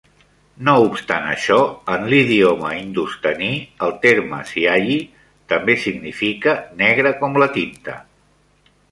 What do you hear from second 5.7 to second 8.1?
significa "negre com la tinta".